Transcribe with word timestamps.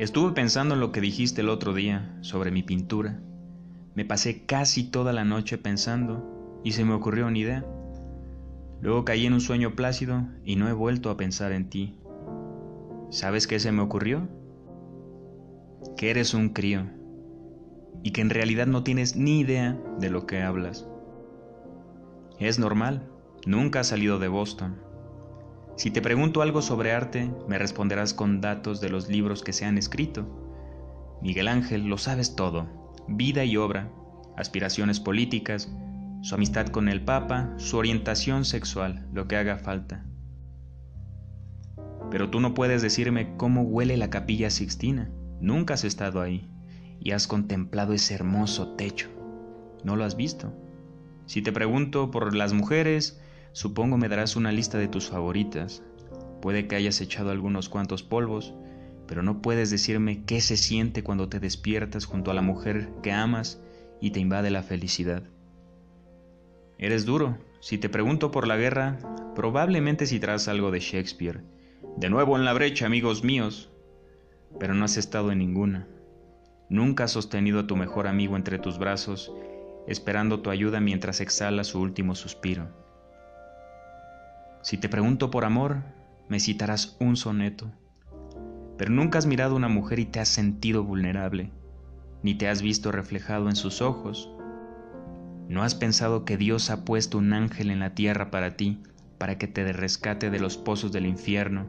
Estuve 0.00 0.32
pensando 0.32 0.72
en 0.72 0.80
lo 0.80 0.92
que 0.92 1.02
dijiste 1.02 1.42
el 1.42 1.50
otro 1.50 1.74
día 1.74 2.16
sobre 2.22 2.50
mi 2.50 2.62
pintura. 2.62 3.20
Me 3.94 4.06
pasé 4.06 4.46
casi 4.46 4.84
toda 4.84 5.12
la 5.12 5.26
noche 5.26 5.58
pensando 5.58 6.60
y 6.64 6.72
se 6.72 6.86
me 6.86 6.94
ocurrió 6.94 7.26
una 7.26 7.36
idea. 7.36 7.66
Luego 8.80 9.04
caí 9.04 9.26
en 9.26 9.34
un 9.34 9.42
sueño 9.42 9.76
plácido 9.76 10.26
y 10.42 10.56
no 10.56 10.70
he 10.70 10.72
vuelto 10.72 11.10
a 11.10 11.18
pensar 11.18 11.52
en 11.52 11.68
ti. 11.68 11.98
¿Sabes 13.10 13.46
qué 13.46 13.60
se 13.60 13.72
me 13.72 13.82
ocurrió? 13.82 14.26
Que 15.98 16.08
eres 16.08 16.32
un 16.32 16.48
crío 16.48 16.86
y 18.02 18.12
que 18.12 18.22
en 18.22 18.30
realidad 18.30 18.68
no 18.68 18.82
tienes 18.82 19.16
ni 19.16 19.40
idea 19.40 19.78
de 19.98 20.08
lo 20.08 20.24
que 20.24 20.40
hablas. 20.40 20.88
Es 22.38 22.58
normal, 22.58 23.06
nunca 23.44 23.80
has 23.80 23.88
salido 23.88 24.18
de 24.18 24.28
Boston. 24.28 24.78
Si 25.80 25.90
te 25.90 26.02
pregunto 26.02 26.42
algo 26.42 26.60
sobre 26.60 26.92
arte, 26.92 27.30
me 27.48 27.56
responderás 27.56 28.12
con 28.12 28.42
datos 28.42 28.82
de 28.82 28.90
los 28.90 29.08
libros 29.08 29.42
que 29.42 29.54
se 29.54 29.64
han 29.64 29.78
escrito. 29.78 30.28
Miguel 31.22 31.48
Ángel, 31.48 31.86
lo 31.86 31.96
sabes 31.96 32.36
todo, 32.36 32.66
vida 33.08 33.46
y 33.46 33.56
obra, 33.56 33.90
aspiraciones 34.36 35.00
políticas, 35.00 35.72
su 36.20 36.34
amistad 36.34 36.66
con 36.66 36.90
el 36.90 37.00
Papa, 37.00 37.54
su 37.56 37.78
orientación 37.78 38.44
sexual, 38.44 39.08
lo 39.14 39.26
que 39.26 39.36
haga 39.36 39.56
falta. 39.56 40.04
Pero 42.10 42.28
tú 42.28 42.40
no 42.40 42.52
puedes 42.52 42.82
decirme 42.82 43.34
cómo 43.38 43.62
huele 43.62 43.96
la 43.96 44.10
capilla 44.10 44.50
Sixtina. 44.50 45.10
Nunca 45.40 45.72
has 45.72 45.84
estado 45.84 46.20
ahí 46.20 46.46
y 47.00 47.12
has 47.12 47.26
contemplado 47.26 47.94
ese 47.94 48.12
hermoso 48.12 48.74
techo. 48.74 49.08
No 49.82 49.96
lo 49.96 50.04
has 50.04 50.14
visto. 50.14 50.52
Si 51.24 51.40
te 51.40 51.52
pregunto 51.52 52.10
por 52.10 52.36
las 52.36 52.52
mujeres, 52.52 53.18
Supongo 53.52 53.96
me 53.96 54.08
darás 54.08 54.36
una 54.36 54.52
lista 54.52 54.78
de 54.78 54.88
tus 54.88 55.08
favoritas. 55.08 55.82
Puede 56.40 56.66
que 56.66 56.76
hayas 56.76 57.00
echado 57.00 57.30
algunos 57.30 57.68
cuantos 57.68 58.02
polvos, 58.02 58.54
pero 59.06 59.22
no 59.22 59.42
puedes 59.42 59.70
decirme 59.70 60.24
qué 60.24 60.40
se 60.40 60.56
siente 60.56 61.02
cuando 61.02 61.28
te 61.28 61.40
despiertas 61.40 62.04
junto 62.04 62.30
a 62.30 62.34
la 62.34 62.42
mujer 62.42 62.90
que 63.02 63.12
amas 63.12 63.60
y 64.00 64.12
te 64.12 64.20
invade 64.20 64.50
la 64.50 64.62
felicidad. 64.62 65.24
Eres 66.78 67.04
duro. 67.04 67.36
Si 67.60 67.76
te 67.76 67.90
pregunto 67.90 68.30
por 68.30 68.46
la 68.46 68.56
guerra, 68.56 68.98
probablemente 69.34 70.06
citarás 70.06 70.48
algo 70.48 70.70
de 70.70 70.80
Shakespeare. 70.80 71.42
De 71.96 72.08
nuevo 72.08 72.36
en 72.36 72.44
la 72.44 72.54
brecha, 72.54 72.86
amigos 72.86 73.22
míos. 73.22 73.68
Pero 74.58 74.74
no 74.74 74.84
has 74.84 74.96
estado 74.96 75.32
en 75.32 75.38
ninguna. 75.38 75.86
Nunca 76.70 77.04
has 77.04 77.10
sostenido 77.10 77.60
a 77.60 77.66
tu 77.66 77.76
mejor 77.76 78.06
amigo 78.06 78.36
entre 78.36 78.58
tus 78.58 78.78
brazos, 78.78 79.32
esperando 79.86 80.40
tu 80.40 80.50
ayuda 80.50 80.80
mientras 80.80 81.20
exhala 81.20 81.64
su 81.64 81.80
último 81.80 82.14
suspiro. 82.14 82.68
Si 84.62 84.76
te 84.76 84.88
pregunto 84.88 85.30
por 85.30 85.44
amor, 85.44 85.82
me 86.28 86.38
citarás 86.38 86.96
un 87.00 87.16
soneto. 87.16 87.70
Pero 88.76 88.90
nunca 88.90 89.18
has 89.18 89.26
mirado 89.26 89.54
a 89.54 89.56
una 89.56 89.68
mujer 89.68 89.98
y 89.98 90.04
te 90.06 90.20
has 90.20 90.28
sentido 90.28 90.84
vulnerable, 90.84 91.50
ni 92.22 92.34
te 92.34 92.48
has 92.48 92.60
visto 92.60 92.92
reflejado 92.92 93.48
en 93.48 93.56
sus 93.56 93.80
ojos. 93.80 94.30
No 95.48 95.62
has 95.62 95.74
pensado 95.74 96.24
que 96.24 96.36
Dios 96.36 96.70
ha 96.70 96.84
puesto 96.84 97.18
un 97.18 97.32
ángel 97.32 97.70
en 97.70 97.80
la 97.80 97.94
tierra 97.94 98.30
para 98.30 98.56
ti, 98.56 98.82
para 99.18 99.38
que 99.38 99.48
te 99.48 99.72
rescate 99.72 100.30
de 100.30 100.40
los 100.40 100.56
pozos 100.56 100.92
del 100.92 101.06
infierno, 101.06 101.68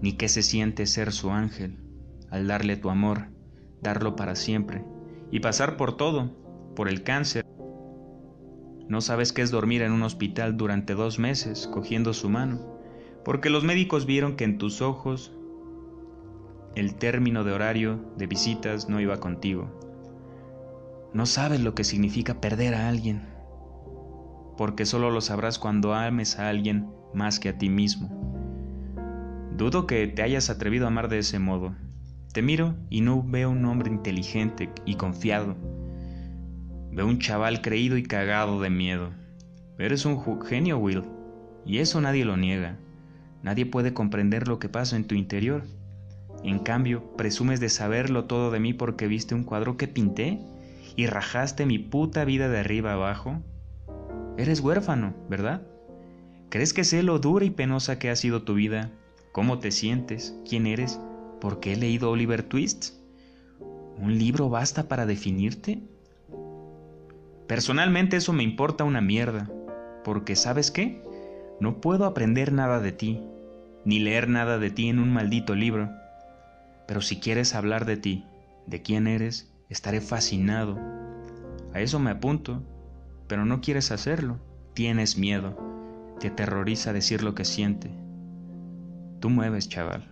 ni 0.00 0.12
qué 0.12 0.28
se 0.28 0.42
siente 0.42 0.86
ser 0.86 1.12
su 1.12 1.30
ángel, 1.30 1.78
al 2.30 2.46
darle 2.46 2.76
tu 2.76 2.90
amor, 2.90 3.28
darlo 3.80 4.16
para 4.16 4.36
siempre, 4.36 4.84
y 5.30 5.40
pasar 5.40 5.76
por 5.76 5.96
todo, 5.96 6.30
por 6.76 6.88
el 6.88 7.02
cáncer, 7.02 7.44
no 8.92 9.00
sabes 9.00 9.32
qué 9.32 9.40
es 9.40 9.50
dormir 9.50 9.80
en 9.80 9.90
un 9.90 10.02
hospital 10.02 10.58
durante 10.58 10.92
dos 10.92 11.18
meses 11.18 11.66
cogiendo 11.66 12.12
su 12.12 12.28
mano, 12.28 12.60
porque 13.24 13.48
los 13.48 13.64
médicos 13.64 14.04
vieron 14.04 14.36
que 14.36 14.44
en 14.44 14.58
tus 14.58 14.82
ojos 14.82 15.32
el 16.74 16.94
término 16.96 17.42
de 17.42 17.52
horario 17.52 18.04
de 18.18 18.26
visitas 18.26 18.90
no 18.90 19.00
iba 19.00 19.18
contigo. 19.18 19.70
No 21.14 21.24
sabes 21.24 21.62
lo 21.62 21.74
que 21.74 21.84
significa 21.84 22.38
perder 22.38 22.74
a 22.74 22.90
alguien, 22.90 23.22
porque 24.58 24.84
solo 24.84 25.10
lo 25.10 25.22
sabrás 25.22 25.58
cuando 25.58 25.94
ames 25.94 26.38
a 26.38 26.50
alguien 26.50 26.90
más 27.14 27.40
que 27.40 27.48
a 27.48 27.56
ti 27.56 27.70
mismo. 27.70 28.10
Dudo 29.56 29.86
que 29.86 30.06
te 30.06 30.20
hayas 30.20 30.50
atrevido 30.50 30.84
a 30.84 30.88
amar 30.88 31.08
de 31.08 31.20
ese 31.20 31.38
modo. 31.38 31.74
Te 32.34 32.42
miro 32.42 32.74
y 32.90 33.00
no 33.00 33.22
veo 33.22 33.48
un 33.48 33.64
hombre 33.64 33.90
inteligente 33.90 34.70
y 34.84 34.96
confiado 34.96 35.56
Veo 36.92 37.06
un 37.06 37.18
chaval 37.18 37.62
creído 37.62 37.96
y 37.96 38.02
cagado 38.02 38.60
de 38.60 38.68
miedo. 38.68 39.10
Eres 39.78 40.04
un 40.04 40.42
genio, 40.42 40.76
Will, 40.76 41.04
y 41.64 41.78
eso 41.78 42.02
nadie 42.02 42.26
lo 42.26 42.36
niega. 42.36 42.76
Nadie 43.42 43.64
puede 43.64 43.94
comprender 43.94 44.46
lo 44.46 44.58
que 44.58 44.68
pasa 44.68 44.96
en 44.96 45.06
tu 45.06 45.14
interior. 45.14 45.64
En 46.44 46.58
cambio, 46.58 47.16
presumes 47.16 47.60
de 47.60 47.70
saberlo 47.70 48.26
todo 48.26 48.50
de 48.50 48.60
mí 48.60 48.74
porque 48.74 49.06
viste 49.06 49.34
un 49.34 49.44
cuadro 49.44 49.78
que 49.78 49.88
pinté 49.88 50.38
y 50.94 51.06
rajaste 51.06 51.64
mi 51.64 51.78
puta 51.78 52.26
vida 52.26 52.50
de 52.50 52.58
arriba 52.58 52.92
abajo. 52.92 53.40
Eres 54.36 54.60
huérfano, 54.60 55.14
¿verdad? 55.30 55.62
¿Crees 56.50 56.74
que 56.74 56.84
sé 56.84 57.02
lo 57.02 57.18
dura 57.18 57.46
y 57.46 57.50
penosa 57.50 57.98
que 57.98 58.10
ha 58.10 58.16
sido 58.16 58.42
tu 58.42 58.52
vida? 58.52 58.90
¿Cómo 59.32 59.60
te 59.60 59.70
sientes? 59.70 60.36
¿Quién 60.46 60.66
eres? 60.66 61.00
¿Por 61.40 61.58
qué 61.58 61.72
he 61.72 61.76
leído 61.76 62.10
Oliver 62.10 62.42
Twist? 62.42 62.96
¿Un 63.96 64.18
libro 64.18 64.50
basta 64.50 64.88
para 64.88 65.06
definirte? 65.06 65.82
Personalmente 67.52 68.16
eso 68.16 68.32
me 68.32 68.42
importa 68.42 68.84
una 68.84 69.02
mierda, 69.02 69.46
porque 70.04 70.36
¿sabes 70.36 70.70
qué? 70.70 71.02
No 71.60 71.82
puedo 71.82 72.06
aprender 72.06 72.50
nada 72.50 72.80
de 72.80 72.92
ti, 72.92 73.20
ni 73.84 73.98
leer 73.98 74.26
nada 74.26 74.56
de 74.56 74.70
ti 74.70 74.88
en 74.88 74.98
un 74.98 75.12
maldito 75.12 75.54
libro. 75.54 75.90
Pero 76.88 77.02
si 77.02 77.20
quieres 77.20 77.54
hablar 77.54 77.84
de 77.84 77.98
ti, 77.98 78.24
de 78.66 78.80
quién 78.80 79.06
eres, 79.06 79.52
estaré 79.68 80.00
fascinado. 80.00 80.78
A 81.74 81.80
eso 81.80 81.98
me 81.98 82.12
apunto, 82.12 82.62
pero 83.26 83.44
no 83.44 83.60
quieres 83.60 83.92
hacerlo. 83.92 84.38
Tienes 84.72 85.18
miedo, 85.18 85.54
te 86.20 86.28
aterroriza 86.28 86.94
decir 86.94 87.22
lo 87.22 87.34
que 87.34 87.44
siente. 87.44 87.90
Tú 89.20 89.28
mueves, 89.28 89.68
chaval. 89.68 90.11